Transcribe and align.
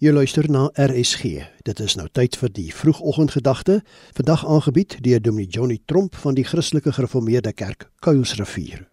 Jy 0.00 0.14
luister 0.16 0.46
na 0.48 0.70
RSG. 0.80 1.42
Dit 1.68 1.80
is 1.84 1.92
nou 2.00 2.06
tyd 2.08 2.32
vir 2.40 2.48
die 2.56 2.70
vroegoggendgedagte, 2.72 3.82
vandag 4.16 4.46
aangebied 4.48 4.94
deur 5.04 5.20
Dominee 5.20 5.52
Johnny 5.52 5.76
Tromp 5.84 6.14
van 6.22 6.38
die 6.38 6.44
Christelike 6.48 6.94
Gereformeerde 6.96 7.52
Kerk 7.52 7.84
Kuilsrivier. 8.00 8.86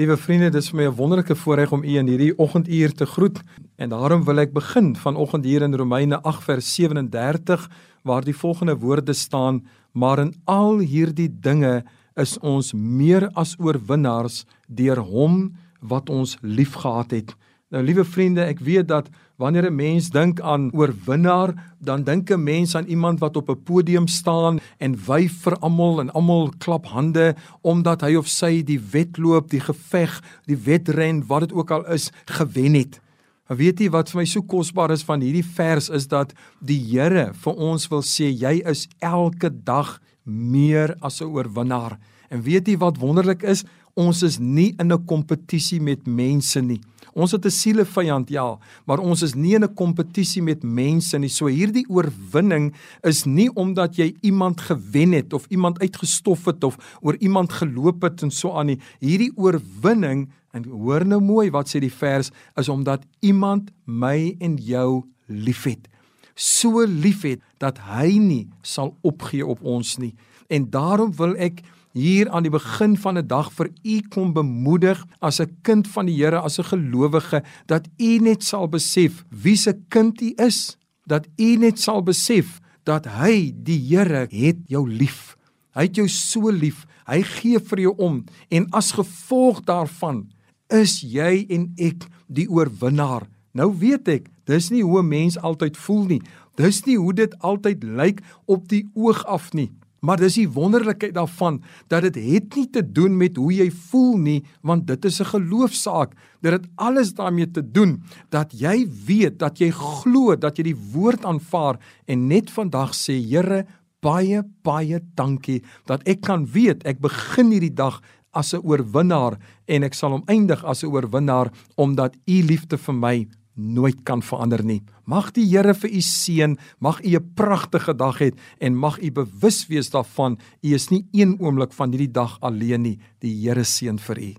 Liewe 0.00 0.16
vriende, 0.16 0.48
dit 0.54 0.62
is 0.62 0.70
vir 0.72 0.78
my 0.78 0.86
'n 0.88 0.96
wonderlike 0.96 1.36
voorreg 1.36 1.72
om 1.72 1.84
u 1.84 1.98
in 1.98 2.08
hierdie 2.08 2.38
oggenduur 2.38 2.92
te 2.94 3.04
groet 3.04 3.40
en 3.76 3.90
daarom 3.90 4.24
wil 4.24 4.38
ek 4.38 4.54
begin 4.54 4.96
vanoggend 4.96 5.44
hier 5.44 5.62
in 5.62 5.74
Romeine 5.74 6.22
8 6.22 6.44
vers 6.44 6.74
37 6.74 7.68
waar 8.02 8.24
die 8.24 8.36
volgende 8.36 8.78
woorde 8.78 9.12
staan: 9.12 9.66
"Maar 9.92 10.18
in 10.18 10.34
al 10.46 10.78
hierdie 10.78 11.40
dinge 11.40 11.84
is 12.14 12.38
ons 12.38 12.72
meer 12.72 13.28
as 13.34 13.56
oorwinnaars 13.58 14.46
deur 14.68 15.00
hom 15.00 15.52
wat 15.80 16.08
ons 16.08 16.38
liefgehad 16.40 17.10
het." 17.10 17.36
Nou 17.74 17.80
liewe 17.82 18.04
vriende, 18.06 18.44
ek 18.46 18.60
weet 18.62 18.86
dat 18.86 19.08
wanneer 19.42 19.66
'n 19.66 19.74
mens 19.74 20.10
dink 20.10 20.40
aan 20.40 20.70
oorwinnaar, 20.72 21.74
dan 21.78 22.04
dink 22.04 22.30
'n 22.30 22.42
mens 22.42 22.76
aan 22.76 22.86
iemand 22.86 23.18
wat 23.18 23.36
op 23.36 23.50
'n 23.50 23.62
podium 23.62 24.06
staan 24.06 24.60
en 24.78 24.94
wyf 25.06 25.42
vir 25.42 25.58
almal 25.58 26.00
en 26.00 26.12
almal 26.12 26.52
klap 26.58 26.86
hande 26.86 27.34
omdat 27.62 28.00
hy 28.00 28.14
of 28.14 28.28
sy 28.28 28.62
die 28.62 28.80
wedloop, 28.80 29.50
die 29.50 29.60
geveg, 29.60 30.22
die 30.44 30.56
wedren, 30.56 31.26
wat 31.26 31.40
dit 31.40 31.52
ook 31.52 31.70
al 31.70 31.86
is, 31.86 32.12
gewen 32.24 32.74
het. 32.74 33.00
Maar 33.48 33.56
weet 33.56 33.80
jy 33.80 33.90
wat 33.90 34.10
vir 34.10 34.18
my 34.18 34.24
so 34.24 34.42
kosbaar 34.42 34.90
is 34.90 35.02
van 35.02 35.20
hierdie 35.20 35.44
vers 35.44 35.88
is 35.88 36.06
dat 36.06 36.32
die 36.60 36.78
Here 36.78 37.32
vir 37.34 37.54
ons 37.54 37.88
wil 37.88 38.02
sê 38.02 38.30
jy 38.30 38.62
is 38.64 38.88
elke 38.98 39.50
dag 39.64 40.00
meer 40.22 40.96
as 41.00 41.20
'n 41.20 41.24
oorwinnaar. 41.24 41.98
En 42.28 42.42
weet 42.42 42.68
jy 42.68 42.76
wat 42.76 42.98
wonderlik 42.98 43.42
is? 43.42 43.64
Ons 43.94 44.22
is 44.22 44.38
nie 44.38 44.74
in 44.78 44.92
'n 44.92 45.04
kompetisie 45.06 45.80
met 45.80 46.06
mense 46.06 46.60
nie. 46.60 46.80
Ons 47.16 47.32
het 47.32 47.46
'n 47.46 47.50
sielevyand 47.50 48.28
ja, 48.28 48.58
maar 48.84 48.98
ons 48.98 49.22
is 49.22 49.34
nie 49.34 49.54
in 49.54 49.64
'n 49.64 49.74
kompetisie 49.74 50.42
met 50.42 50.62
mense 50.62 51.18
nie. 51.18 51.28
So 51.28 51.46
hierdie 51.46 51.88
oorwinning 51.88 52.74
is 53.02 53.24
nie 53.24 53.48
omdat 53.54 53.96
jy 53.96 54.14
iemand 54.20 54.60
gewen 54.60 55.12
het 55.12 55.32
of 55.32 55.46
iemand 55.48 55.78
uitgestof 55.80 56.44
het 56.44 56.64
of 56.64 56.98
oor 57.00 57.16
iemand 57.18 57.52
geloop 57.52 58.02
het 58.02 58.22
en 58.22 58.30
so 58.30 58.52
aan 58.52 58.66
nie. 58.66 58.80
Hierdie 59.00 59.32
oorwinning 59.36 60.28
en 60.52 60.64
hoor 60.64 61.06
nou 61.06 61.20
mooi 61.20 61.50
wat 61.50 61.68
sê 61.68 61.80
die 61.80 61.92
vers 61.92 62.30
is 62.56 62.68
omdat 62.68 63.02
iemand 63.20 63.70
my 63.84 64.36
en 64.38 64.56
jou 64.56 65.04
liefhet. 65.26 65.88
So 66.34 66.84
liefhet 66.84 67.40
dat 67.58 67.78
hy 67.78 68.18
nie 68.18 68.48
sal 68.62 68.96
opgee 69.00 69.46
op 69.46 69.62
ons 69.62 69.96
nie. 69.96 70.14
En 70.48 70.70
daarom 70.70 71.16
wil 71.16 71.34
ek 71.36 71.62
hier 71.96 72.28
aan 72.28 72.44
die 72.44 72.52
begin 72.52 72.96
van 73.00 73.16
'n 73.16 73.26
dag 73.26 73.48
vir 73.52 73.70
u 73.82 74.00
kom 74.08 74.32
bemoedig 74.32 75.04
as 75.20 75.40
'n 75.40 75.56
kind 75.62 75.88
van 75.88 76.06
die 76.06 76.16
Here, 76.16 76.40
as 76.40 76.58
'n 76.58 76.64
gelowige, 76.64 77.42
dat 77.66 77.88
u 77.98 78.18
net 78.18 78.44
sal 78.44 78.68
besef 78.68 79.24
wie 79.30 79.56
se 79.56 79.72
kind 79.88 80.20
u 80.20 80.32
is, 80.36 80.76
dat 81.06 81.26
u 81.36 81.56
net 81.56 81.78
sal 81.80 82.02
besef 82.02 82.60
dat 82.84 83.06
hy, 83.06 83.52
die 83.56 83.80
Here, 83.88 84.28
het 84.30 84.56
jou 84.66 84.90
lief. 84.90 85.36
Hy 85.74 85.82
het 85.82 85.96
jou 85.96 86.08
so 86.08 86.50
lief. 86.50 86.86
Hy 87.06 87.22
gee 87.22 87.58
vir 87.58 87.80
jou 87.80 87.94
om 87.96 88.24
en 88.48 88.66
as 88.70 88.92
gevolg 88.92 89.60
daarvan 89.64 90.26
is 90.68 91.00
jy 91.00 91.46
en 91.48 91.72
ek 91.78 92.06
die 92.26 92.48
oorwinnaar. 92.48 93.28
Nou 93.54 93.72
weet 93.78 94.08
ek, 94.08 94.30
dis 94.44 94.70
nie 94.70 94.82
hoe 94.82 95.02
'n 95.02 95.08
mens 95.08 95.38
altyd 95.38 95.76
voel 95.76 96.04
nie. 96.04 96.22
Dis 96.56 96.84
nie 96.84 96.96
hoe 96.96 97.12
dit 97.12 97.38
altyd 97.38 97.84
lyk 97.84 98.22
op 98.46 98.68
die 98.68 98.88
oog 98.94 99.24
af 99.24 99.52
nie. 99.52 99.70
Maar 100.00 100.20
dis 100.20 100.34
die 100.34 100.48
wonderlikheid 100.48 101.14
daarvan 101.14 101.62
dat 101.88 102.02
dit 102.02 102.14
het 102.14 102.54
nie 102.54 102.70
te 102.70 102.82
doen 102.92 103.16
met 103.16 103.36
hoe 103.36 103.52
jy 103.52 103.70
voel 103.70 104.16
nie, 104.16 104.44
want 104.62 104.86
dit 104.86 105.04
is 105.04 105.20
'n 105.20 105.24
geloofsaak. 105.24 106.14
Dit 106.40 106.52
het 106.52 106.66
alles 106.74 107.14
daarmee 107.14 107.50
te 107.50 107.70
doen 107.70 108.02
dat 108.30 108.52
jy 108.52 108.88
weet 109.06 109.38
dat 109.38 109.58
jy 109.58 109.70
glo 109.70 110.36
dat 110.36 110.56
jy 110.56 110.62
die 110.62 110.80
woord 110.92 111.24
aanvaar 111.24 111.78
en 112.06 112.26
net 112.26 112.50
vandag 112.50 112.94
sê 112.94 113.16
Here, 113.26 113.66
baie 114.00 114.42
baie 114.62 115.00
dankie 115.14 115.62
dat 115.86 116.04
ek 116.08 116.20
kan 116.26 116.46
weet 116.46 116.84
ek 116.86 117.00
begin 117.00 117.50
hierdie 117.50 117.74
dag 117.74 118.00
as 118.36 118.54
'n 118.54 118.62
oorwinnaar 118.62 119.38
en 119.66 119.82
ek 119.82 119.94
sal 119.94 120.10
hom 120.10 120.24
eindig 120.26 120.64
as 120.64 120.84
'n 120.84 120.92
oorwinnaar 120.92 121.50
omdat 121.76 122.16
u 122.26 122.42
liefde 122.42 122.76
vir 122.78 122.94
my 122.94 123.26
nooit 123.56 124.04
kan 124.04 124.22
verander 124.22 124.64
nie. 124.64 124.82
Mag 125.04 125.32
die 125.32 125.46
Here 125.48 125.74
vir 125.74 125.90
u 125.90 126.00
seën, 126.00 126.56
mag 126.78 127.00
u 127.04 127.16
'n 127.16 127.32
pragtige 127.34 127.94
dag 127.94 128.18
hê 128.20 128.32
en 128.60 128.74
mag 128.74 128.98
u 129.02 129.10
bewus 129.10 129.66
wees 129.66 129.90
daarvan 129.90 130.38
u 130.62 130.74
is 130.74 130.88
nie 130.90 131.06
een 131.12 131.40
oomblik 131.40 131.72
van 131.72 131.90
hierdie 131.90 132.12
dag 132.12 132.38
alleen 132.40 132.82
nie. 132.82 132.98
Die 133.20 133.34
Here 133.48 133.64
seën 133.64 133.98
vir 133.98 134.18
u. 134.18 134.34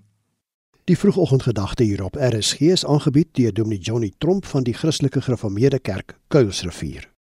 Die 0.84 0.96
vroegoggendgedagte 0.96 1.84
hier 1.84 2.04
op 2.04 2.16
RSG 2.16 2.60
is 2.60 2.86
aangebied 2.86 3.28
deur 3.32 3.52
Dominee 3.52 3.78
Johnny 3.78 4.12
Tromp 4.18 4.44
van 4.44 4.62
die 4.62 4.72
Christelike 4.72 5.20
Gereformeerde 5.20 5.78
Kerk 5.78 6.18
Kuilsrivier. 6.28 7.17